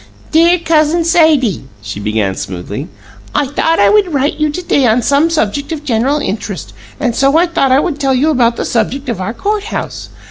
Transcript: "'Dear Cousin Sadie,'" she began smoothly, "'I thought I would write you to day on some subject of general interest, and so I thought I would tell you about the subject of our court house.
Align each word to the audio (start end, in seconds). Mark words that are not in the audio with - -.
"'Dear 0.31 0.57
Cousin 0.57 1.05
Sadie,'" 1.05 1.65
she 1.83 1.99
began 1.99 2.33
smoothly, 2.33 2.87
"'I 3.35 3.45
thought 3.49 3.77
I 3.79 3.89
would 3.91 4.11
write 4.11 4.39
you 4.39 4.49
to 4.49 4.61
day 4.63 4.87
on 4.87 5.03
some 5.03 5.29
subject 5.29 5.71
of 5.71 5.83
general 5.85 6.17
interest, 6.21 6.73
and 6.99 7.15
so 7.15 7.37
I 7.37 7.45
thought 7.45 7.71
I 7.71 7.79
would 7.79 7.99
tell 7.99 8.15
you 8.15 8.31
about 8.31 8.55
the 8.55 8.65
subject 8.65 9.09
of 9.09 9.21
our 9.21 9.35
court 9.35 9.65
house. 9.65 10.09